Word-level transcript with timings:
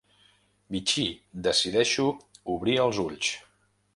Vichy, 0.75 1.05
decideixo 1.49 2.07
obrir 2.57 2.81
els 2.87 3.03
ulls. 3.07 3.31